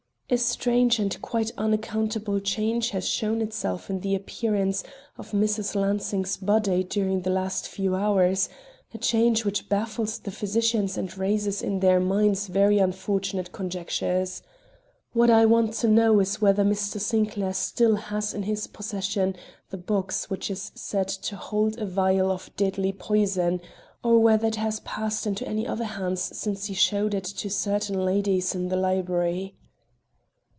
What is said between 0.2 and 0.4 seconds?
"A